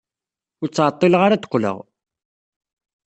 [0.61, 1.77] Ur ttɛeḍḍileɣ ara ad d-qqleɣ.